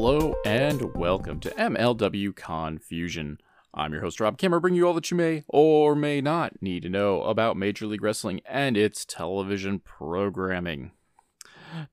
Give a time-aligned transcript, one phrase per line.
[0.00, 3.40] Hello and welcome to MLW Confusion.
[3.74, 6.84] I'm your host Rob Kamerer, bringing you all that you may or may not need
[6.84, 10.92] to know about Major League Wrestling and its television programming.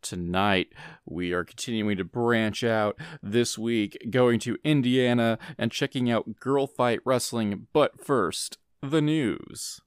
[0.03, 0.67] Tonight,
[1.03, 6.67] we are continuing to branch out this week, going to Indiana and checking out Girl
[6.67, 7.65] Fight Wrestling.
[7.73, 9.81] But first, the news.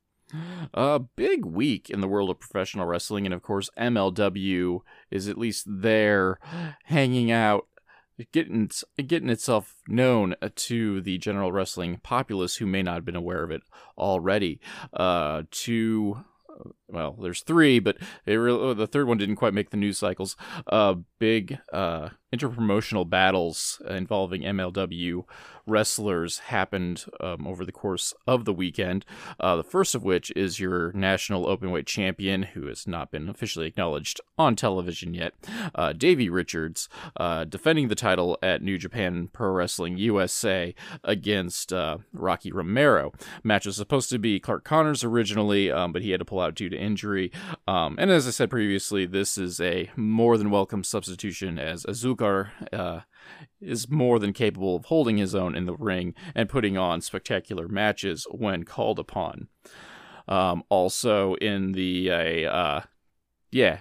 [0.74, 4.80] A big week in the world of professional wrestling, and of course, MLW
[5.10, 6.38] is at least there
[6.84, 7.67] hanging out
[8.32, 8.70] getting
[9.06, 13.50] getting itself known to the general wrestling populace who may not have been aware of
[13.50, 13.62] it
[13.96, 14.60] already.
[14.92, 16.24] Uh, to
[16.88, 17.96] well, there's three, but
[18.26, 20.36] really, the third one didn't quite make the news cycles.
[20.66, 25.24] Uh, big uh, interpromotional battles involving MLW
[25.68, 29.04] wrestlers happened um, over the course of the weekend.
[29.38, 33.66] Uh, the first of which is your national openweight champion, who has not been officially
[33.66, 35.34] acknowledged on television yet,
[35.74, 36.88] uh, Davey Richards,
[37.18, 43.12] uh, defending the title at New Japan Pro Wrestling USA against uh, Rocky Romero.
[43.44, 46.54] Match was supposed to be Clark Connors originally, um, but he had to pull out
[46.54, 47.30] due to injury.
[47.66, 52.50] Um, and as I said previously, this is a more than welcome substitution as Azúcar
[52.72, 53.00] uh,
[53.60, 57.66] is more than capable of holding his own in the ring and putting on spectacular
[57.66, 59.48] matches when called upon.
[60.28, 62.80] Um, also in the uh,
[63.50, 63.78] yeah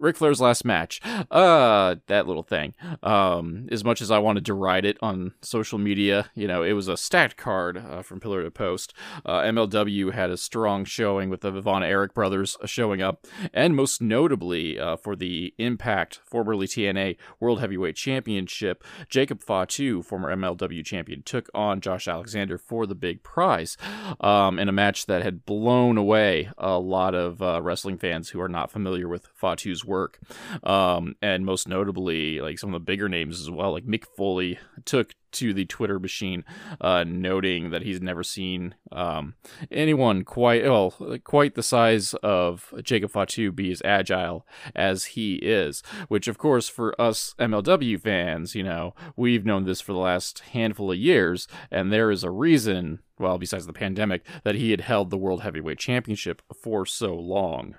[0.00, 1.00] Ric Flair's last match.
[1.30, 2.74] Uh, that little thing.
[3.02, 6.72] Um, as much as I wanted to ride it on social media, you know, it
[6.72, 8.94] was a stacked card uh, from pillar to post.
[9.26, 14.00] Uh, MLW had a strong showing with the Von Erich brothers showing up, and most
[14.00, 21.22] notably uh, for the Impact, formerly TNA World Heavyweight Championship, Jacob Fatu, former MLW champion,
[21.22, 23.76] took on Josh Alexander for the big prize
[24.20, 28.40] um, in a match that had blown away a lot of uh, wrestling fans who
[28.40, 30.18] are not familiar with Fatu's work.
[30.62, 34.58] Um, and most notably, like some of the bigger names as well, like Mick Foley
[34.86, 36.44] took to the Twitter machine,
[36.80, 39.34] uh, noting that he's never seen um,
[39.70, 40.94] anyone quite well,
[41.24, 45.82] quite the size of Jacob Fatu be as agile as he is.
[46.08, 50.40] Which, of course, for us MLW fans, you know, we've known this for the last
[50.52, 53.00] handful of years, and there is a reason.
[53.18, 57.74] Well, besides the pandemic, that he had held the World Heavyweight Championship for so long.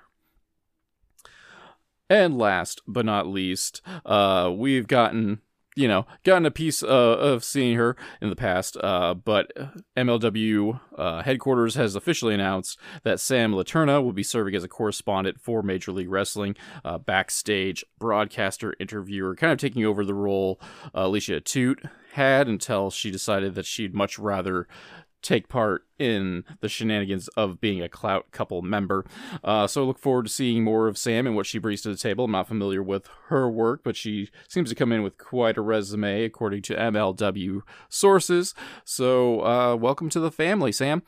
[2.12, 5.40] And last but not least, uh, we've gotten
[5.74, 9.50] you know, gotten a piece uh, of seeing her in the past, uh, but
[9.96, 15.40] MLW uh, headquarters has officially announced that Sam Laterna will be serving as a correspondent
[15.40, 20.60] for Major League Wrestling, uh, backstage broadcaster, interviewer, kind of taking over the role
[20.94, 24.68] uh, Alicia Atout had until she decided that she'd much rather
[25.22, 29.04] take part in the shenanigans of being a clout couple member.
[29.42, 31.88] Uh, so I look forward to seeing more of Sam and what she brings to
[31.88, 32.24] the table.
[32.24, 35.62] I'm not familiar with her work, but she seems to come in with quite a
[35.62, 38.54] resume, according to MLW sources.
[38.84, 41.02] So uh, welcome to the family, Sam.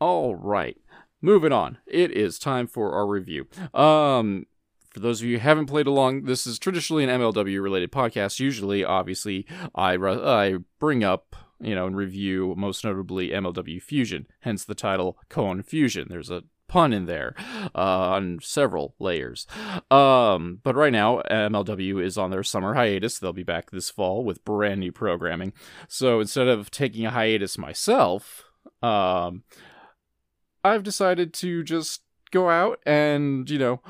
[0.00, 0.78] All right.
[1.20, 1.78] Moving on.
[1.86, 3.46] It is time for our review.
[3.74, 4.46] Um,
[4.90, 8.40] for those of you who haven't played along, this is traditionally an MLW related podcast.
[8.40, 14.64] Usually, obviously, I, I bring up you know, and review most notably MLW Fusion, hence
[14.64, 15.18] the title
[15.64, 16.08] Fusion.
[16.08, 17.34] There's a pun in there
[17.74, 19.46] uh, on several layers.
[19.90, 23.18] Um, but right now, MLW is on their summer hiatus.
[23.18, 25.52] They'll be back this fall with brand new programming.
[25.88, 28.44] So instead of taking a hiatus myself,
[28.82, 29.42] um,
[30.62, 33.80] I've decided to just go out and, you know,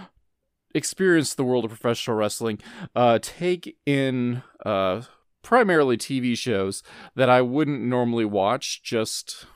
[0.75, 2.61] experience the world of professional wrestling,
[2.97, 5.03] uh, take in uh,
[5.43, 6.83] primarily TV shows
[7.15, 9.47] that I wouldn't normally watch just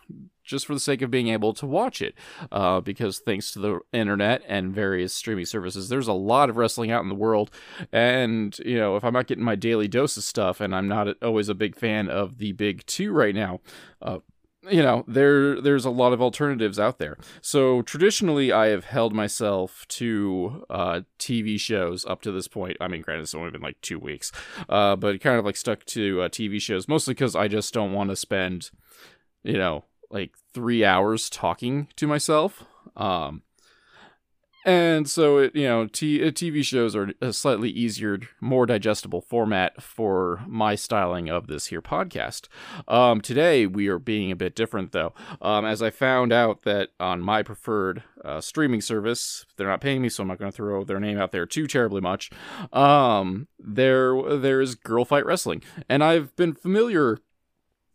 [0.42, 2.14] just for the sake of being able to watch it.
[2.52, 6.90] Uh, because thanks to the internet and various streaming services there's a lot of wrestling
[6.90, 7.50] out in the world.
[7.92, 11.08] And you know if i'm not getting my daily dose of stuff and i'm not
[11.22, 13.60] always a big fan of the big two right now
[14.02, 14.18] uh,
[14.70, 17.16] you know there there's a lot of alternatives out there.
[17.40, 22.76] So traditionally i have held myself to uh, tv shows up to this point.
[22.80, 24.32] I mean granted it's only been like two weeks
[24.68, 27.92] uh, but kind of like stuck to uh, tv shows mostly because i just don't
[27.92, 28.70] want to spend
[29.42, 32.64] you know like three hours talking to myself
[32.96, 33.42] um,
[34.64, 39.20] and so, it, you know, t- uh, TV shows are a slightly easier, more digestible
[39.20, 42.48] format for my styling of this here podcast.
[42.88, 45.12] Um, today, we are being a bit different, though,
[45.42, 50.00] um, as I found out that on my preferred uh, streaming service, they're not paying
[50.00, 52.30] me, so I'm not going to throw their name out there too terribly much.
[52.72, 57.18] Um, there, there is Girl Fight Wrestling, and I've been familiar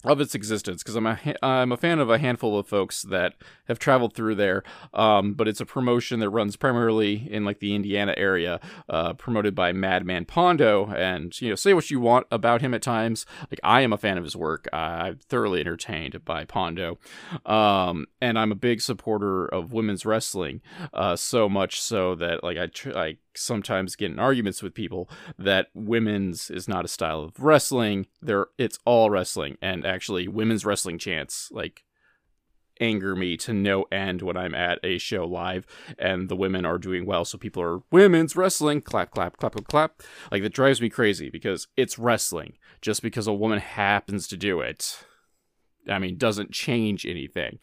[0.05, 3.33] of its existence because I'm a I'm a fan of a handful of folks that
[3.67, 4.63] have traveled through there.
[4.93, 9.55] Um, but it's a promotion that runs primarily in like the Indiana area, uh, promoted
[9.55, 10.87] by Madman Pondo.
[10.87, 13.25] And you know, say what you want about him at times.
[13.51, 14.69] Like I am a fan of his work.
[14.71, 16.97] I'm thoroughly entertained by Pondo,
[17.45, 20.61] um, and I'm a big supporter of women's wrestling.
[20.93, 25.09] Uh, so much so that like I tr- I sometimes get in arguments with people
[25.37, 28.07] that women's is not a style of wrestling.
[28.21, 31.83] There, it's all wrestling, and actually, women's wrestling chants like
[32.79, 35.65] anger me to no end when I'm at a show live
[35.97, 37.25] and the women are doing well.
[37.25, 40.01] So people are women's wrestling, clap, clap, clap, clap, clap.
[40.31, 42.53] Like that drives me crazy because it's wrestling.
[42.81, 45.03] Just because a woman happens to do it,
[45.87, 47.59] I mean, doesn't change anything.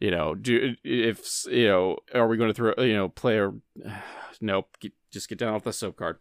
[0.00, 3.52] You know, do if you know, are we going to throw you know play a
[4.40, 6.18] nope, get, just get down off the soap card.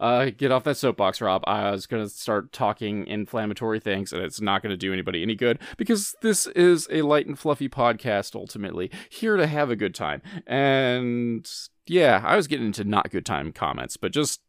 [0.00, 1.42] Uh, get off that soapbox, Rob.
[1.46, 5.22] I was going to start talking inflammatory things, and it's not going to do anybody
[5.22, 8.90] any good because this is a light and fluffy podcast, ultimately.
[9.10, 10.22] Here to have a good time.
[10.46, 11.48] And
[11.86, 14.40] yeah, I was getting into not good time comments, but just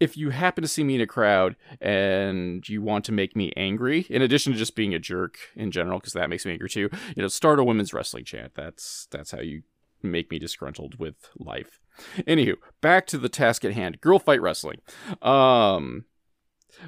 [0.00, 3.52] if you happen to see me in a crowd and you want to make me
[3.56, 6.70] angry, in addition to just being a jerk in general, because that makes me angry
[6.70, 8.54] too, you know, start a women's wrestling chant.
[8.54, 9.62] That's that's how you
[10.02, 11.80] make me disgruntled with life.
[12.26, 14.00] Anywho, back to the task at hand.
[14.00, 14.80] Girl fight wrestling.
[15.22, 16.06] Um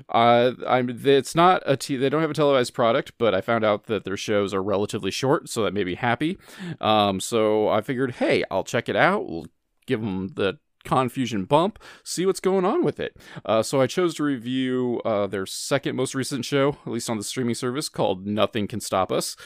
[0.08, 0.88] uh, I'm.
[1.04, 1.76] It's not a.
[1.76, 4.62] T- they don't have a televised product, but I found out that their shows are
[4.62, 6.38] relatively short, so that made me happy.
[6.80, 9.28] Um, so I figured, hey, I'll check it out.
[9.28, 9.46] We'll
[9.86, 13.16] give them the confusion bump, see what's going on with it.
[13.44, 17.18] Uh, so I chose to review uh, their second most recent show, at least on
[17.18, 19.36] the streaming service, called Nothing Can Stop Us.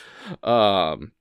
[0.42, 1.12] Um,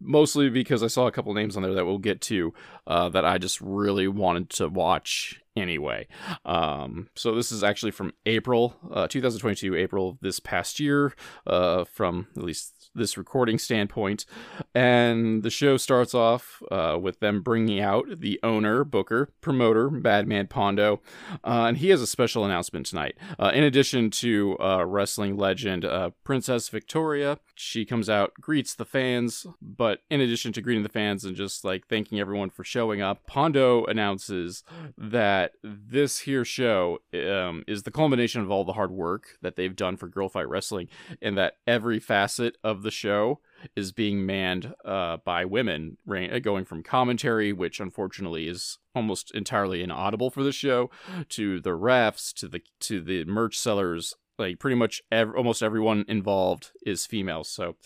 [0.00, 2.54] mostly because I saw a couple names on there that we'll get to
[2.86, 6.06] uh, that I just really wanted to watch anyway.
[6.44, 11.14] Um, so this is actually from April uh, 2022, April this past year,
[11.46, 14.26] uh, from at least this recording standpoint.
[14.74, 20.46] And the show starts off uh, with them bringing out the owner, Booker, promoter, Madman
[20.46, 21.00] Pondo,
[21.44, 23.16] uh, and he has a special announcement tonight.
[23.38, 25.86] Uh, in addition to uh, wrestling legend
[26.24, 31.24] Princess Victoria, she comes out, greets the fans, but in addition to greeting the fans
[31.24, 34.62] and just like thanking everyone for showing up, Pondo announces
[34.96, 39.74] that this here show um, is the culmination of all the hard work that they've
[39.74, 40.88] done for Girl Fight Wrestling,
[41.22, 43.40] and that every facet of the show
[43.76, 45.98] is being manned uh, by women,
[46.42, 50.90] going from commentary, which unfortunately is almost entirely inaudible for the show,
[51.28, 54.14] to the refs, to the to the merch sellers.
[54.38, 57.44] Like pretty much ev- almost everyone involved is female.
[57.44, 57.76] So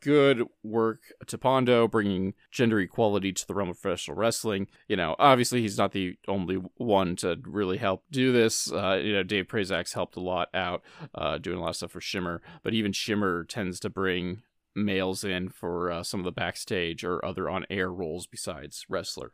[0.00, 4.68] good work to Pondo bringing gender equality to the realm of professional wrestling.
[4.88, 8.70] You know, obviously he's not the only one to really help do this.
[8.72, 10.82] Uh, you know, Dave Prazak's helped a lot out,
[11.14, 14.42] uh, doing a lot of stuff for Shimmer, but even Shimmer tends to bring
[14.74, 19.32] males in for uh, some of the backstage or other on air roles besides wrestler.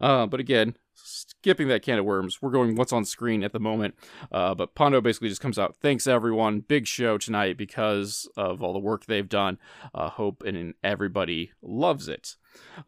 [0.00, 3.60] Uh, but again, skipping that can of worms, we're going what's on screen at the
[3.60, 3.94] moment.
[4.32, 8.72] Uh, but Pondo basically just comes out, thanks everyone, big show tonight because of all
[8.72, 9.58] the work they've done.
[9.94, 12.36] Uh, hope and everybody loves it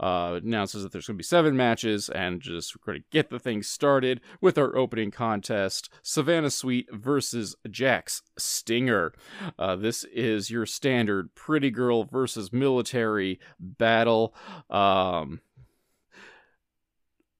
[0.01, 3.31] uh, announces that there's going to be seven matches, and just we're going to get
[3.31, 9.13] the thing started with our opening contest Savannah Sweet versus Jax Stinger.
[9.59, 14.35] Uh, this is your standard pretty girl versus military battle.
[14.71, 15.41] Um,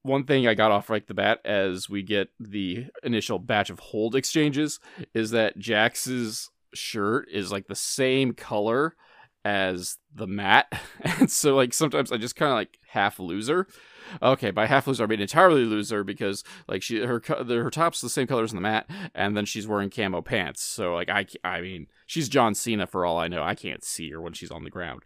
[0.03, 3.79] one thing I got off right the bat as we get the initial batch of
[3.79, 4.81] hold exchanges
[5.15, 8.95] is that Jax's shirt is like the same color
[9.49, 10.71] as the mat.
[11.01, 13.67] and so like sometimes I just kind of like half loser.
[14.23, 18.09] Okay, by half loser I mean entirely loser because like she her her top's the
[18.09, 20.63] same color as the mat, and then she's wearing camo pants.
[20.63, 23.43] So like I I mean she's John Cena for all I know.
[23.43, 25.03] I can't see her when she's on the ground.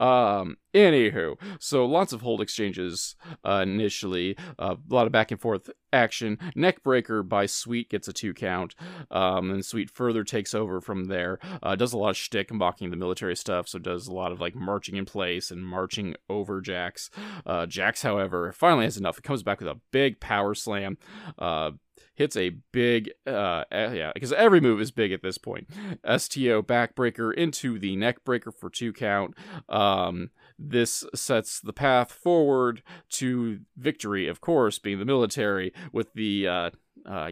[0.00, 5.40] Um, anywho, so lots of hold exchanges uh, initially, uh, a lot of back and
[5.40, 6.38] forth action.
[6.56, 8.74] Neckbreaker by Sweet gets a two count,
[9.10, 11.38] um, and Sweet further takes over from there.
[11.62, 14.32] Uh, does a lot of shtick and mocking the military stuff, so does a lot
[14.32, 17.10] of like marching in place and marching over Jax.
[17.46, 19.18] Uh, Jax, however, finally has enough.
[19.18, 20.98] It comes back with a big power slam.
[21.38, 21.72] Uh,
[22.14, 25.68] hits a big, uh, yeah, because every move is big at this point.
[26.04, 29.34] STO backbreaker into the neckbreaker for two count.
[29.68, 36.48] Um, this sets the path forward to victory, of course, being the military with the,
[36.48, 36.70] uh,
[37.06, 37.30] uh,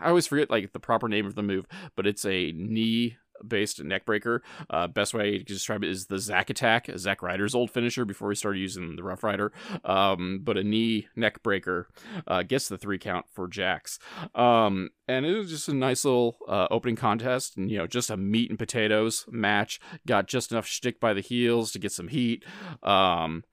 [0.00, 3.16] I always forget like the proper name of the move, but it's a knee
[3.46, 4.42] based neck breaker.
[4.68, 8.30] Uh, best way to describe it is the Zack attack, Zack Ryder's old finisher before
[8.30, 9.52] he started using the Rough Ryder.
[9.84, 11.88] Um, but a knee neck breaker
[12.26, 13.98] uh, gets the three count for Jax.
[14.34, 18.10] Um, and it was just a nice little uh, opening contest, and you know, just
[18.10, 19.80] a meat and potatoes match.
[20.06, 22.44] Got just enough shtick by the heels to get some heat.
[22.82, 23.44] Um,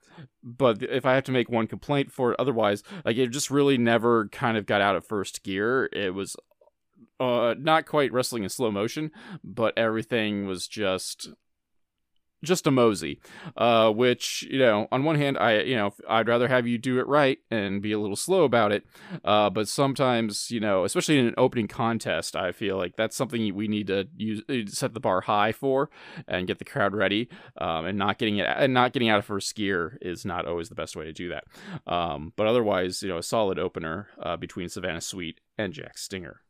[0.43, 3.77] but if I have to make one complaint for it, otherwise, like it just really
[3.77, 5.89] never kind of got out of first gear.
[5.93, 6.35] It was
[7.19, 9.11] uh, not quite wrestling in slow motion,
[9.43, 11.29] but everything was just
[12.43, 13.19] just a mosey.
[13.55, 16.99] Uh, which you know on one hand i you know i'd rather have you do
[16.99, 18.85] it right and be a little slow about it.
[19.23, 23.53] Uh, but sometimes you know especially in an opening contest i feel like that's something
[23.55, 25.89] we need to use uh, set the bar high for
[26.27, 27.29] and get the crowd ready.
[27.57, 30.69] Um, and not getting it and not getting out of first gear is not always
[30.69, 31.45] the best way to do that.
[31.91, 36.41] Um, but otherwise you know a solid opener uh, between savannah sweet and Jax Stinger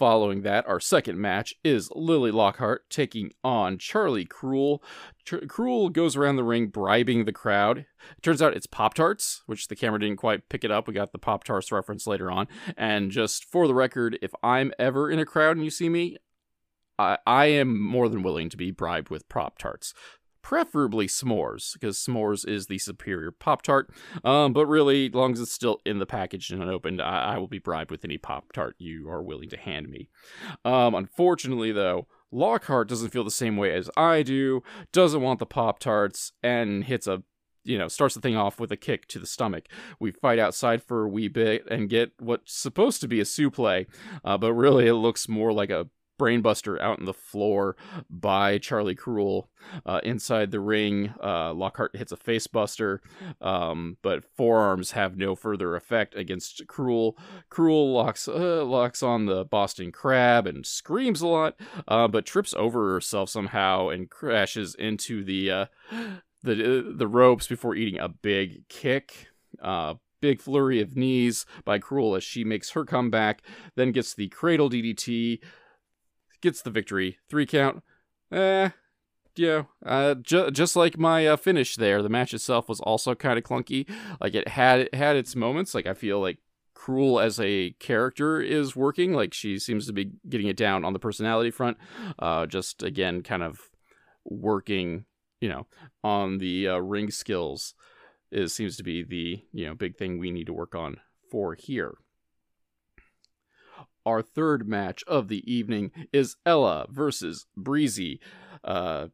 [0.00, 4.82] Following that, our second match is Lily Lockhart taking on Charlie Cruel.
[5.46, 7.80] Cruel goes around the ring bribing the crowd.
[8.16, 10.88] It turns out it's Pop Tarts, which the camera didn't quite pick it up.
[10.88, 12.48] We got the Pop Tarts reference later on.
[12.78, 16.16] And just for the record, if I'm ever in a crowd and you see me,
[16.98, 19.92] I, I am more than willing to be bribed with Pop Tarts
[20.42, 23.90] preferably s'mores because s'mores is the superior pop tart
[24.24, 27.38] um, but really as long as it's still in the package and unopened I, I
[27.38, 30.08] will be bribed with any pop tart you are willing to hand me
[30.64, 35.46] um, unfortunately though lockhart doesn't feel the same way as i do doesn't want the
[35.46, 37.22] pop tarts and hits a
[37.64, 39.66] you know, starts the thing off with a kick to the stomach.
[39.98, 43.86] We fight outside for a wee bit and get what's supposed to be a suplex,
[44.24, 45.88] uh, but really it looks more like a
[46.20, 47.76] brainbuster out on the floor
[48.10, 49.48] by Charlie Cruel.
[49.86, 52.98] Uh, inside the ring, uh, Lockhart hits a facebuster,
[53.40, 57.16] um, but forearms have no further effect against Cruel.
[57.48, 61.58] Cruel locks uh, locks on the Boston Crab and screams a lot,
[61.88, 65.66] uh, but trips over herself somehow and crashes into the uh,
[66.42, 69.28] the uh, the ropes before eating a big kick.
[70.20, 73.40] Big flurry of knees by Cruel as she makes her comeback,
[73.74, 75.40] then gets the cradle DDT,
[76.40, 77.18] gets the victory.
[77.28, 77.82] Three count.
[78.32, 78.70] Eh,
[79.36, 83.38] yeah, uh, ju- just like my uh, finish there, the match itself was also kind
[83.38, 83.88] of clunky.
[84.20, 85.74] Like it had it had its moments.
[85.74, 86.38] Like I feel like
[86.74, 89.12] Cruel as a character is working.
[89.12, 91.78] Like she seems to be getting it down on the personality front.
[92.18, 93.60] Uh, just again, kind of
[94.24, 95.04] working,
[95.40, 95.66] you know,
[96.02, 97.74] on the uh, ring skills.
[98.32, 100.98] Is seems to be the you know big thing we need to work on
[101.30, 101.94] for here.
[104.06, 108.20] Our third match of the evening is Ella versus Breezy.
[108.64, 109.08] Uh,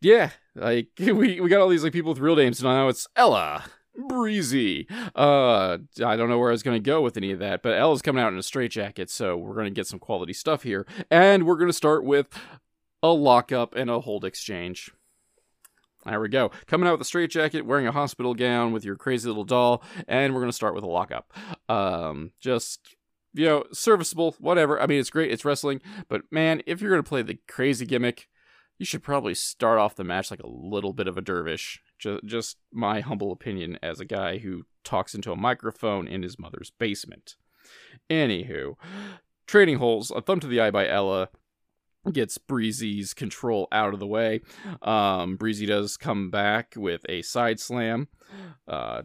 [0.00, 3.06] yeah, like we we got all these like people with real names, and now it's
[3.16, 3.64] Ella
[4.08, 4.86] Breezy.
[5.14, 8.02] Uh, I don't know where I was gonna go with any of that, but Ella's
[8.02, 11.56] coming out in a straitjacket, so we're gonna get some quality stuff here, and we're
[11.56, 12.28] gonna start with
[13.02, 14.90] a lockup and a hold exchange.
[16.04, 16.52] There we go.
[16.66, 20.34] Coming out with a straitjacket, wearing a hospital gown with your crazy little doll, and
[20.34, 21.32] we're gonna start with a lockup.
[21.68, 22.94] Um, just
[23.36, 24.80] you know, serviceable, whatever.
[24.80, 28.28] I mean, it's great, it's wrestling, but man, if you're gonna play the crazy gimmick,
[28.78, 31.80] you should probably start off the match like a little bit of a dervish.
[31.98, 36.38] Just, just my humble opinion as a guy who talks into a microphone in his
[36.38, 37.36] mother's basement.
[38.10, 38.74] Anywho,
[39.46, 41.28] trading holes, a thumb to the eye by Ella
[42.12, 44.40] gets Breezy's control out of the way.
[44.82, 48.08] Um, Breezy does come back with a side slam.
[48.68, 49.02] Uh,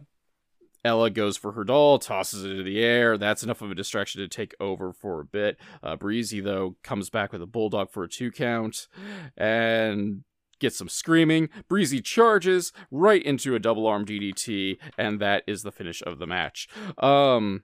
[0.84, 3.16] Ella goes for her doll, tosses it into the air.
[3.16, 5.58] That's enough of a distraction to take over for a bit.
[5.82, 8.88] Uh, Breezy, though, comes back with a bulldog for a two count
[9.36, 10.24] and
[10.58, 11.48] gets some screaming.
[11.68, 16.26] Breezy charges right into a double arm DDT, and that is the finish of the
[16.26, 16.68] match.
[16.98, 17.62] Um,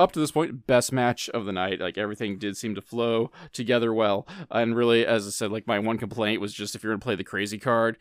[0.00, 1.80] up to this point, best match of the night.
[1.80, 4.26] Like everything did seem to flow together well.
[4.50, 7.16] And really, as I said, like my one complaint was just if you're gonna play
[7.16, 7.98] the crazy card,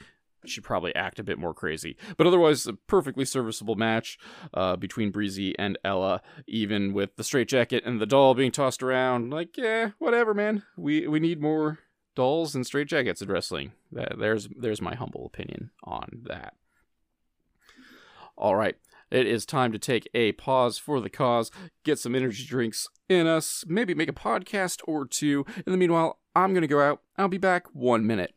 [0.49, 1.97] she probably act a bit more crazy.
[2.17, 4.17] But otherwise, a perfectly serviceable match
[4.53, 9.31] uh, between Breezy and Ella, even with the straitjacket and the doll being tossed around.
[9.31, 10.63] Like, yeah, whatever, man.
[10.75, 11.79] We we need more
[12.15, 13.73] dolls and straitjackets in wrestling.
[13.91, 16.55] That, there's there's my humble opinion on that.
[18.37, 18.75] All right.
[19.09, 21.49] It is time to take a pause for the cause,
[21.85, 25.45] get some energy drinks in us, maybe make a podcast or two.
[25.65, 27.01] In the meanwhile, I'm going to go out.
[27.17, 28.35] I'll be back one minute.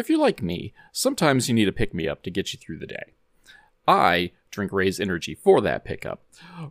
[0.00, 2.78] If you're like me, sometimes you need a pick me up to get you through
[2.78, 3.12] the day.
[3.86, 6.22] I drink Raze Energy for that pickup.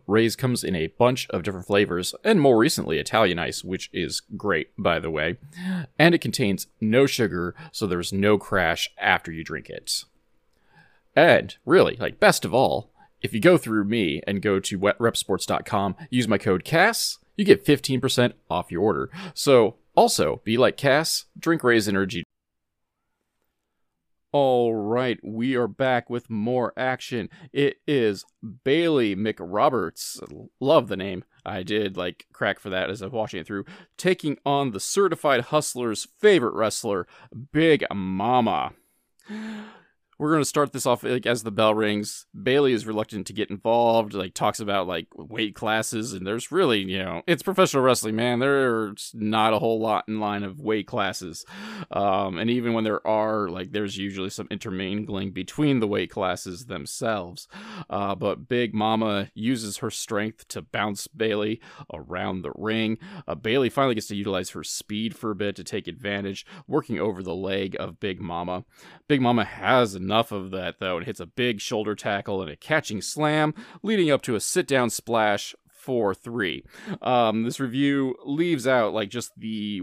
[0.08, 4.20] Raze comes in a bunch of different flavors, and more recently Italian Ice, which is
[4.36, 5.38] great, by the way.
[5.96, 10.04] And it contains no sugar, so there's no crash after you drink it.
[11.14, 12.90] And really, like best of all,
[13.22, 17.64] if you go through me and go to reppsports.com, use my code CASS, you get
[17.64, 19.08] 15% off your order.
[19.34, 22.24] So, also, be like Cass, drink Raze Energy.
[24.32, 27.28] All right, we are back with more action.
[27.52, 28.24] It is
[28.62, 30.22] Bailey McRoberts.
[30.60, 31.24] Love the name.
[31.44, 33.64] I did like crack for that as I was watching it through.
[33.96, 37.08] Taking on the certified hustler's favorite wrestler,
[37.52, 38.74] Big Mama
[40.20, 42.26] we're going to start this off like as the bell rings.
[42.40, 46.80] Bailey is reluctant to get involved, like talks about like weight classes and there's really,
[46.80, 48.38] you know, it's professional wrestling, man.
[48.38, 51.46] There's not a whole lot in line of weight classes.
[51.90, 56.66] Um, and even when there are, like there's usually some intermingling between the weight classes
[56.66, 57.48] themselves.
[57.88, 61.62] Uh, but Big Mama uses her strength to bounce Bailey
[61.94, 62.98] around the ring.
[63.26, 67.00] Uh, Bailey finally gets to utilize her speed for a bit to take advantage, working
[67.00, 68.66] over the leg of Big Mama.
[69.08, 72.50] Big Mama has a enough of that, though, and hits a big shoulder tackle and
[72.50, 76.64] a catching slam, leading up to a sit down splash 4 3.
[77.00, 79.82] Um, this review leaves out, like, just the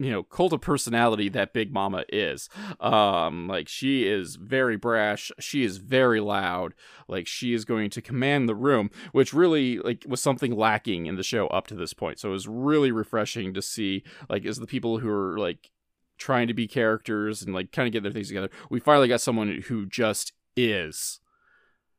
[0.00, 2.48] you know cult of personality that big mama is.
[2.78, 5.32] Um like she is very brash.
[5.40, 6.74] She is very loud.
[7.08, 11.16] Like she is going to command the room which really like was something lacking in
[11.16, 12.20] the show up to this point.
[12.20, 15.68] So it was really refreshing to see like as the people who are like
[16.18, 18.50] trying to be characters and like kind of get their things together.
[18.70, 21.20] We finally got someone who just is.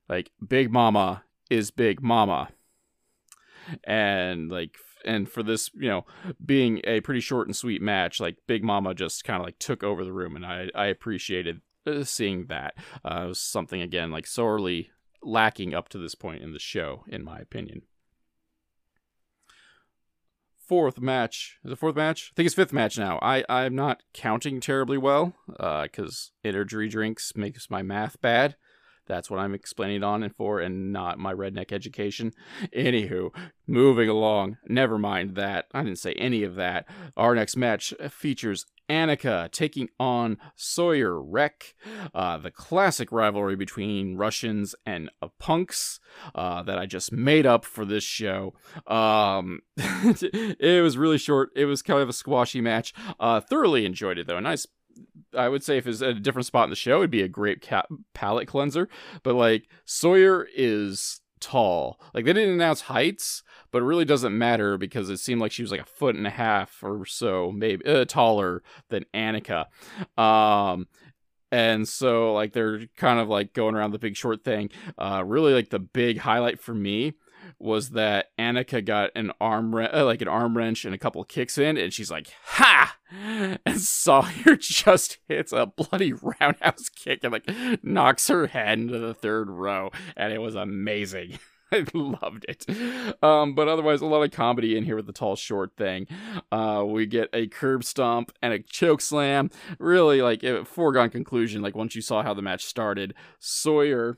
[0.07, 2.49] Like Big Mama is Big Mama.
[3.83, 6.05] And like and for this, you know,
[6.43, 9.83] being a pretty short and sweet match, like Big Mama just kind of like took
[9.83, 12.75] over the room and I I appreciated uh, seeing that.
[13.05, 14.89] Uh, it was something again like sorely
[15.21, 17.81] lacking up to this point in the show in my opinion
[20.69, 21.57] fourth match.
[21.65, 22.29] Is it fourth match?
[22.31, 23.17] I think it's fifth match now.
[23.23, 28.55] I I'm not counting terribly well uh, because energy drinks makes my math bad.
[29.07, 32.31] That's what I'm explaining on and for, and not my redneck education.
[32.77, 33.31] Anywho,
[33.65, 34.57] moving along.
[34.67, 35.65] Never mind that.
[35.73, 36.85] I didn't say any of that.
[37.17, 41.75] Our next match features Annika taking on Sawyer Wreck,
[42.13, 45.99] uh, the classic rivalry between Russians and uh, punks
[46.35, 48.53] uh, that I just made up for this show.
[48.87, 51.49] Um, it was really short.
[51.55, 52.93] It was kind of a squashy match.
[53.19, 54.39] Uh, thoroughly enjoyed it though.
[54.39, 54.65] Nice
[55.37, 57.61] I would say if it's a different spot in the show, it'd be a great
[57.61, 58.89] ca- palate cleanser.
[59.23, 61.99] But like Sawyer is tall.
[62.13, 65.61] Like they didn't announce heights, but it really doesn't matter because it seemed like she
[65.61, 69.65] was like a foot and a half or so, maybe uh, taller than Annika.
[70.17, 70.87] Um,
[71.51, 74.69] and so like they're kind of like going around the big short thing.
[74.97, 77.13] Uh, really like the big highlight for me
[77.57, 81.23] was that Annika got an arm re- uh, like an arm wrench and a couple
[81.23, 87.33] kicks in, and she's like, "Ha!" And Sawyer just hits a bloody roundhouse kick and
[87.33, 87.49] like
[87.83, 91.39] knocks her head into the third row, and it was amazing.
[91.71, 92.65] I loved it.
[93.23, 96.07] Um, but otherwise, a lot of comedy in here with the tall, short thing.
[96.51, 99.51] Uh, we get a curb stomp and a choke slam.
[99.77, 101.61] Really, like a foregone conclusion.
[101.61, 104.17] Like once you saw how the match started, Sawyer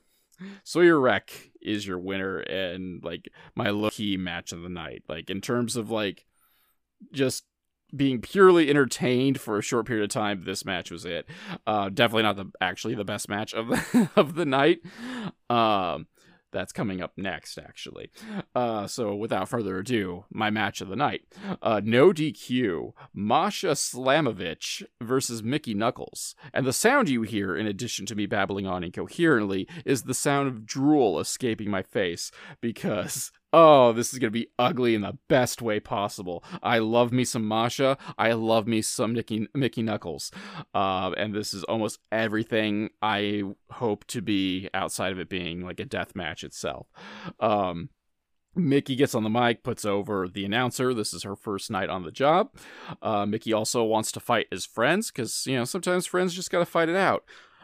[0.64, 5.04] Sawyer Wreck is your winner and like my low key match of the night.
[5.08, 6.26] Like in terms of like
[7.12, 7.46] just
[7.96, 11.28] being purely entertained for a short period of time, this match was it.
[11.68, 14.80] Uh, definitely not the actually the best match of the of the night.
[15.50, 16.08] Um,
[16.52, 18.12] that's coming up next, actually.
[18.54, 21.22] Uh, so without further ado, my match of the night.
[21.62, 26.36] Uh, no DQ, Masha Slamovich versus Mickey Knuckles.
[26.54, 30.48] And the sound you hear, in addition to me babbling on incoherently, is the sound
[30.48, 35.18] of drool escaping my face because oh, this is going to be ugly in the
[35.28, 36.44] best way possible.
[36.64, 37.98] I love me some Masha.
[38.18, 40.32] I love me some Mickey, Mickey Knuckles.
[40.74, 45.80] Uh, and this is almost everything I hope to be outside of it being like
[45.80, 46.88] a death match itself.
[47.40, 47.90] Um,
[48.54, 50.94] Mickey gets on the mic, puts over the announcer.
[50.94, 52.50] This is her first night on the job.
[53.02, 56.60] Uh, Mickey also wants to fight his friends because, you know, sometimes friends just got
[56.60, 57.24] to fight it out.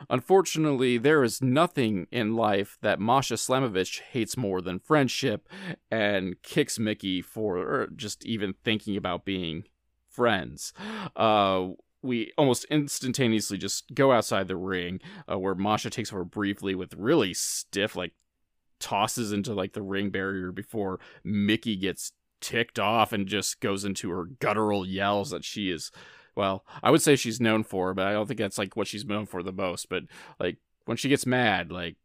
[0.09, 5.47] Unfortunately, there is nothing in life that Masha Slamovich hates more than friendship
[5.91, 9.63] and kicks Mickey for just even thinking about being
[10.09, 10.73] friends.
[11.15, 11.69] Uh,
[12.01, 14.99] we almost instantaneously just go outside the ring
[15.31, 18.13] uh, where Masha takes over briefly with really stiff, like,
[18.79, 24.09] tosses into like the ring barrier before Mickey gets ticked off and just goes into
[24.11, 25.91] her guttural yells that she is
[26.37, 29.03] well, I would say she's known for, but I don't think that's like what she's
[29.03, 29.89] known for the most.
[29.89, 30.03] But
[30.39, 31.95] like when she gets mad, like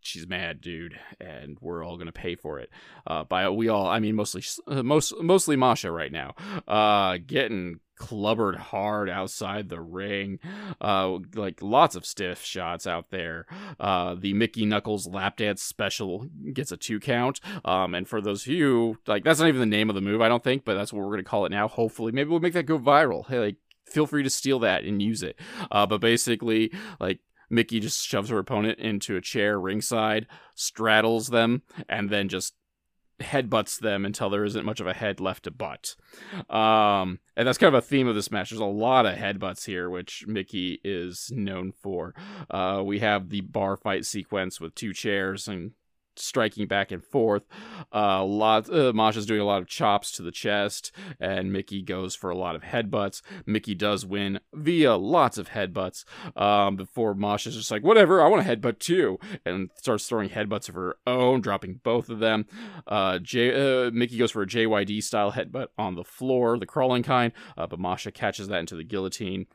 [0.00, 2.68] she's mad, dude, and we're all gonna pay for it.
[3.06, 6.34] Uh, by we all, I mean mostly, uh, most mostly Masha right now.
[6.66, 10.38] Uh, getting clubbered hard outside the ring.
[10.80, 13.46] Uh, like lots of stiff shots out there.
[13.78, 17.40] Uh, the Mickey Knuckles lap dance special gets a two count.
[17.64, 20.20] Um, and for those of you, like that's not even the name of the move,
[20.20, 21.68] I don't think, but that's what we're gonna call it now.
[21.68, 23.26] Hopefully, maybe we'll make that go viral.
[23.26, 25.38] Hey, like feel free to steal that and use it.
[25.70, 31.62] Uh, but basically, like Mickey just shoves her opponent into a chair ringside, straddles them,
[31.88, 32.54] and then just
[33.20, 35.96] headbutts them until there isn't much of a head left to butt.
[36.50, 38.50] Um, and that's kind of a theme of this match.
[38.50, 42.14] There's a lot of headbutts here, which Mickey is known for.
[42.50, 45.72] Uh, we have the bar fight sequence with two chairs and
[46.18, 47.44] striking back and forth.
[47.94, 52.14] Uh, lot uh, Masha's doing a lot of chops to the chest, and Mickey goes
[52.14, 53.22] for a lot of headbutts.
[53.44, 56.04] Mickey does win via lots of headbutts.
[56.36, 60.68] Um, before Masha's just like, whatever, I want a headbutt too, and starts throwing headbutts
[60.68, 62.46] of her own, dropping both of them.
[62.86, 67.02] Uh, J- uh, Mickey goes for a JYD style headbutt on the floor, the crawling
[67.02, 69.46] kind, uh, but Masha catches that into the guillotine.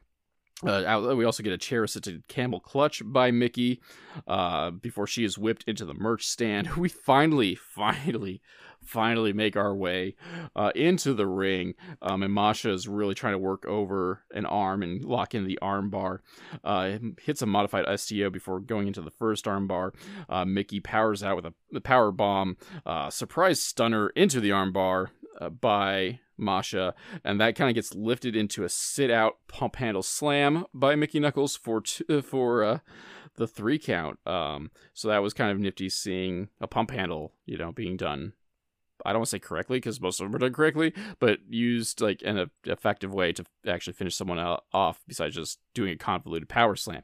[0.66, 3.82] Uh, we also get a chair assisted camel clutch by Mickey
[4.28, 6.70] uh, before she is whipped into the merch stand.
[6.82, 8.42] We finally, finally,
[8.84, 10.16] finally make our way
[10.56, 11.76] uh, into the ring.
[12.02, 15.60] Um, and Masha is really trying to work over an arm and lock in the
[15.62, 16.22] arm bar.
[16.64, 19.94] Uh, hits a modified STO before going into the first arm bar.
[20.28, 25.12] Uh, Mickey powers out with a, power bomb, uh, surprise stunner into the arm bar
[25.60, 30.66] by Masha, and that kind of gets lifted into a sit out pump handle slam
[30.74, 32.80] by Mickey Knuckles for uh, for uh,
[33.36, 34.20] the three count.
[34.26, 38.34] Um, so that was kind of nifty seeing a pump handle, you know, being done.
[39.06, 42.02] I don't want to say correctly because most of them are done correctly, but used
[42.02, 44.38] like an effective way to actually finish someone
[44.74, 47.02] off besides just doing a convoluted power slam.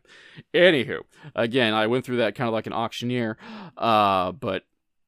[0.53, 0.99] Anywho,
[1.35, 3.37] again, I went through that kind of like an auctioneer,
[3.77, 4.63] uh, but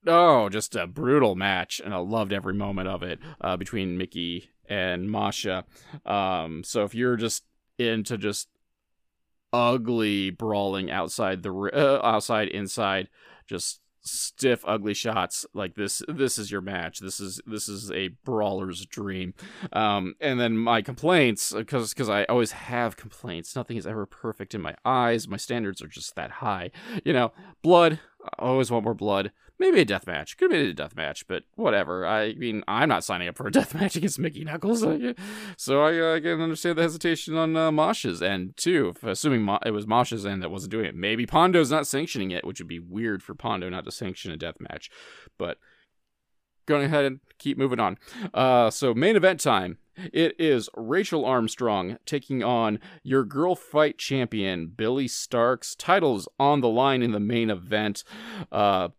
[0.07, 4.49] oh, just a brutal match, and I loved every moment of it uh, between Mickey
[4.67, 5.65] and Masha.
[6.05, 7.43] Um, so if you're just
[7.77, 8.49] into just
[9.51, 13.09] ugly brawling outside the uh, outside inside,
[13.47, 16.99] just stiff ugly shots like this this is your match.
[16.99, 19.33] This is this is a brawler's dream.
[19.73, 23.55] Um and then my complaints because because i always have complaints.
[23.55, 25.27] Nothing is ever perfect in my eyes.
[25.27, 26.71] My standards are just that high.
[27.03, 30.37] You know blood I always want more blood maybe a death match.
[30.37, 32.05] Could be a death match, but whatever.
[32.05, 34.81] I mean, I'm not signing up for a death match against Mickey Knuckles,
[35.57, 38.93] so I, uh, can understand the hesitation on uh, Masha's end too.
[38.95, 42.31] If, assuming Ma- it was Masha's end that wasn't doing it, maybe Pondo's not sanctioning
[42.31, 44.89] it, which would be weird for Pondo not to sanction a death match.
[45.37, 45.57] But
[46.69, 47.97] going ahead and keep moving on.
[48.33, 49.77] Uh, so main event time.
[50.13, 55.75] It is Rachel Armstrong taking on your girl fight champion Billie Starkz.
[55.77, 58.05] Titles on the line in the main event.
[58.49, 58.89] Uh,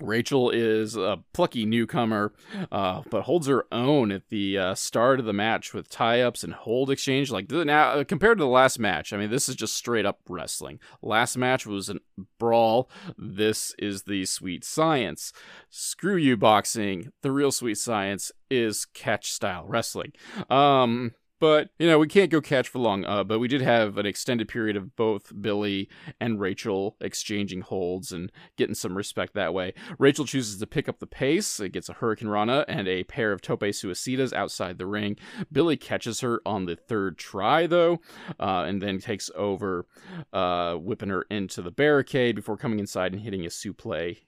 [0.00, 2.32] Rachel is a plucky newcomer,
[2.70, 6.52] uh, but holds her own at the uh, start of the match with tie-ups and
[6.52, 7.30] hold exchange.
[7.30, 10.20] Like now, uh, compared to the last match, I mean, this is just straight up
[10.28, 10.78] wrestling.
[11.02, 11.96] Last match was a
[12.38, 12.90] brawl.
[13.16, 15.32] This is the sweet science.
[15.70, 17.12] Screw you, boxing.
[17.22, 20.12] The real sweet science is catch style wrestling.
[20.48, 23.04] Um, but, you know, we can't go catch for long.
[23.04, 25.88] Uh, but we did have an extended period of both Billie
[26.20, 29.74] and Rachel exchanging holds and getting some respect that way.
[29.98, 31.60] Rachel chooses to pick up the pace.
[31.60, 35.16] It gets a Hurricane Rana and a pair of tope suicidas outside the ring.
[35.50, 38.00] Billy catches her on the third try, though,
[38.38, 39.86] uh, and then takes over,
[40.32, 44.18] uh, whipping her into the barricade before coming inside and hitting a suplex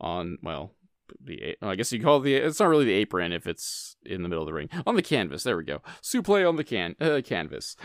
[0.00, 0.72] on, well,
[1.20, 4.22] the I guess you call it the it's not really the apron if it's in
[4.22, 5.42] the middle of the ring on the canvas.
[5.42, 5.82] There we go.
[6.02, 7.76] Suplex on the can uh, canvas.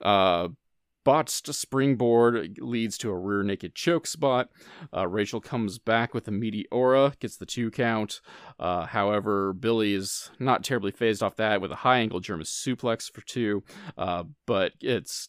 [0.00, 0.48] Uh,
[1.06, 4.48] botched springboard leads to a rear naked choke spot.
[4.92, 8.20] Uh, Rachel comes back with a meteora, gets the two count.
[8.58, 13.08] Uh, however, Billie is not terribly phased off that with a high angle German suplex
[13.08, 13.62] for two,
[13.96, 15.28] uh, but it's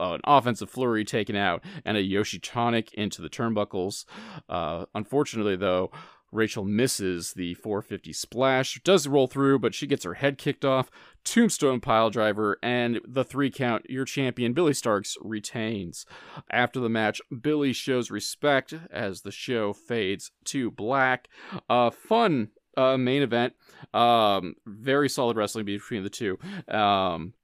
[0.00, 4.06] an offensive flurry taken out and a Yoshi tonic into the turnbuckles.
[4.48, 5.90] Uh, unfortunately, though,
[6.32, 10.90] Rachel misses the 450 splash, does roll through, but she gets her head kicked off.
[11.24, 16.06] Tombstone pile driver, and the three count, your champion Billie Starkz retains.
[16.50, 21.28] After the match, Billie shows respect as the show fades to black.
[21.70, 23.52] A uh, fun uh, main event.
[23.92, 26.38] Um, very solid wrestling between the two.
[26.66, 27.34] Um,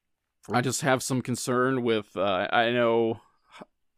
[0.51, 3.20] I just have some concern with, uh, I know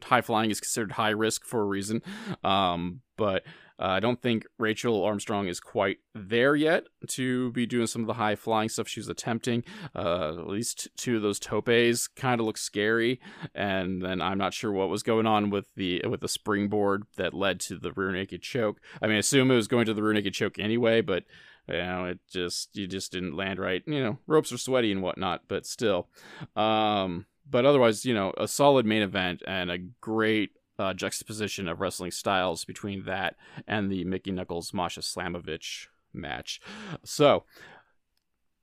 [0.02, 2.02] high flying is considered high risk for a reason,
[2.42, 3.44] um, but
[3.80, 8.06] Uh, I don't think Rachel Armstrong is quite there yet to be doing some of
[8.06, 9.64] the high flying stuff she's attempting.
[9.94, 13.20] Uh, at least two of those topes kind of look scary,
[13.54, 17.32] and then I'm not sure what was going on with the with the springboard that
[17.32, 18.80] led to the rear naked choke.
[19.00, 21.24] I mean, I assume it was going to the rear naked choke anyway, but
[21.68, 23.82] you know, it just you just didn't land right.
[23.86, 26.08] You know, ropes are sweaty and whatnot, but still.
[26.56, 31.80] Um, but otherwise, you know, a solid main event and a great uh, juxtaposition of
[31.80, 36.60] wrestling styles between that and the Mickey Knuckles Masha Slamovich match.
[37.04, 37.44] So,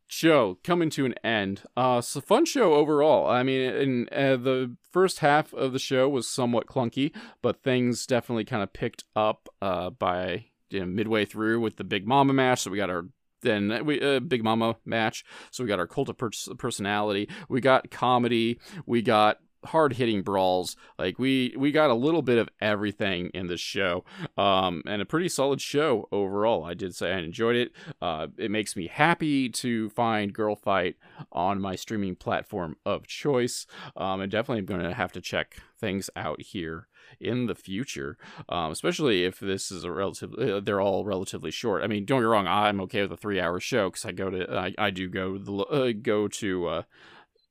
[0.08, 1.62] show coming to an end.
[1.76, 3.30] Uh, it's a fun show overall.
[3.30, 8.08] I mean, in, uh, the first half of the show was somewhat clunky, but things
[8.08, 12.34] definitely kind of picked up uh, by you know, midway through with the Big Mama
[12.34, 12.62] match.
[12.62, 13.06] So we got our
[13.44, 15.24] then we uh, Big Mama match.
[15.52, 16.18] So we got our cult of
[16.58, 17.30] personality.
[17.48, 18.60] We got comedy.
[18.88, 20.76] We got hard hitting brawls.
[20.98, 24.04] Like we we got a little bit of everything in this show,
[24.38, 26.63] um, and a pretty solid show overall.
[26.63, 27.72] I did say I enjoyed it.
[28.02, 30.96] Uh, it makes me happy to find Girl Fight
[31.32, 33.65] on my streaming platform of choice.
[33.96, 36.88] Um, and definitely I'm going to have to check things out here
[37.20, 38.17] in the future,
[38.50, 41.84] um, especially if this is a relatively uh, they're all relatively short.
[41.84, 44.30] I mean, don't get wrong, I'm okay with a three hour show because I go
[44.30, 46.82] to I, I do go the uh, go to uh,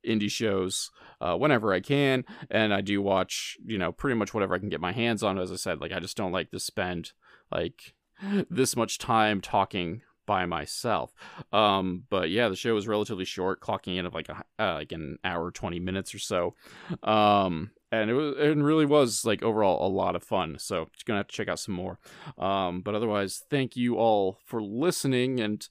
[0.05, 4.55] indie shows uh, whenever I can, and I do watch you know pretty much whatever
[4.55, 5.39] I can get my hands on.
[5.39, 7.11] As I said, like I just don't like to spend
[7.51, 7.93] like
[8.49, 11.13] this much time talking by myself.
[11.51, 14.91] Um, but yeah, the show was relatively short, clocking in of like a uh, like
[14.91, 16.53] an hour twenty minutes or so.
[17.01, 20.57] Um, and it was it really was like overall a lot of fun.
[20.59, 21.99] So just gonna have to check out some more.
[22.37, 25.67] Um, but otherwise, thank you all for listening and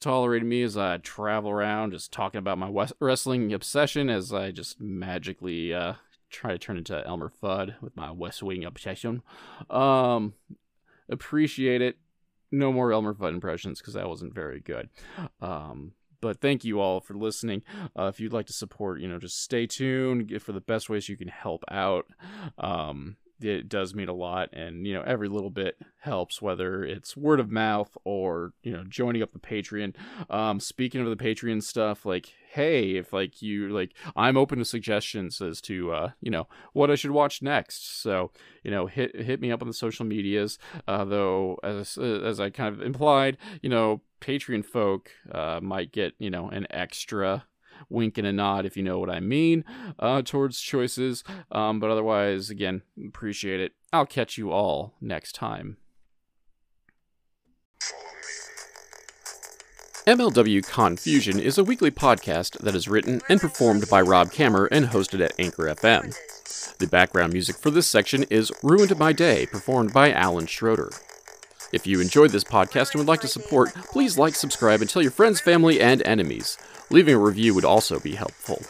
[0.00, 4.80] tolerating me as I travel around, just talking about my wrestling obsession as I just
[4.80, 5.94] magically uh,
[6.30, 9.22] try to turn into Elmer Fudd with my West Wing obsession.
[9.68, 10.34] Um,
[11.08, 11.98] appreciate it.
[12.50, 14.88] No more Elmer Fudd impressions because that wasn't very good.
[15.40, 17.62] Um, but thank you all for listening.
[17.98, 21.08] Uh, if you'd like to support, you know, just stay tuned for the best ways
[21.08, 22.06] you can help out.
[22.58, 27.16] Um, it does mean a lot and you know every little bit helps whether it's
[27.16, 29.94] word of mouth or you know joining up the patreon.
[30.28, 34.64] Um speaking of the patreon stuff like hey if like you like i'm open to
[34.64, 38.00] suggestions as to uh you know what i should watch next.
[38.02, 38.30] So
[38.62, 42.50] you know hit hit me up on the social medias uh though as as i
[42.50, 47.44] kind of implied you know patreon folk uh might get you know an extra
[47.88, 49.64] wink and a nod if you know what I mean
[49.98, 51.24] uh, towards choices.
[51.50, 53.72] Um, but otherwise, again, appreciate it.
[53.92, 55.76] I'll catch you all next time.
[60.06, 64.86] MLW Confusion is a weekly podcast that is written and performed by Rob Kamerer and
[64.86, 66.16] hosted at Anchor FM.
[66.78, 70.90] The background music for this section is Ruined My Day, performed by Alan Schroeder.
[71.72, 75.02] If you enjoyed this podcast and would like to support, please like, subscribe, and tell
[75.02, 76.58] your friends, family, and enemies.
[76.90, 78.62] Leaving a review would also be helpful.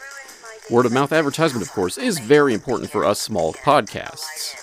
[0.69, 4.55] Word of mouth advertisement, of course, is very important for us small podcasts.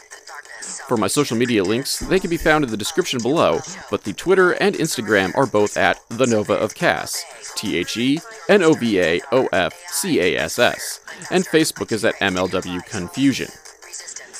[0.87, 4.12] For my social media links, they can be found in the description below, but the
[4.12, 7.25] Twitter and Instagram are both at The Nova of Cass,
[7.57, 11.90] T H E N O V A O F C A S S, and Facebook
[11.90, 13.49] is at MLW Confusion.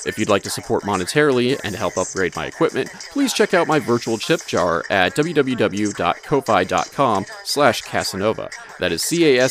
[0.05, 3.79] If you'd like to support monetarily and help upgrade my equipment, please check out my
[3.79, 8.77] virtual chip jar at www.ko-fi.com slash Cassonova.
[8.79, 9.43] That is C-A-S-S-O-N-O-V-A.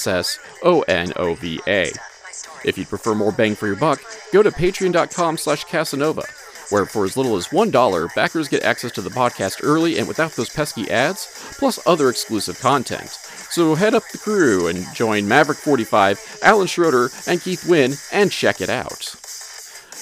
[2.65, 4.01] If you'd prefer more bang for your buck,
[4.33, 6.25] go to patreon.com slash Cassonova,
[6.73, 10.33] where for as little as $1, backers get access to the podcast early and without
[10.33, 13.11] those pesky ads, plus other exclusive content.
[13.51, 18.61] So head up the crew and join Maverick45, Alan Schroeder, and Keith Winn and check
[18.61, 19.15] it out.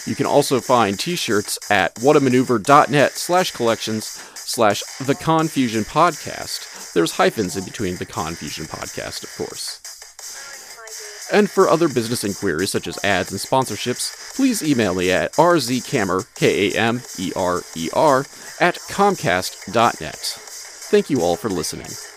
[0.06, 6.92] You can also find t-shirts at whatamaneuver.net slash collections slash the Confusion Podcast.
[6.92, 9.80] There's hyphens in between the Confusion Podcast, of course.
[11.32, 16.26] And for other business inquiries such as ads and sponsorships, please email me at rzkamerer,
[16.36, 18.18] K-A-M-E-R-E-R,
[18.60, 20.16] at comcast.net.
[20.88, 22.15] Thank you all for listening.